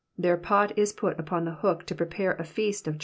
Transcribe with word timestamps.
Tlieir 0.19 0.41
pot 0.41 0.75
is 0.75 0.93
put 0.93 1.19
upon 1.19 1.45
the 1.45 1.51
hook 1.51 1.85
to 1.85 1.93
prepare 1.93 2.33
a 2.33 2.43
feast 2.43 2.87
of. 2.87 2.97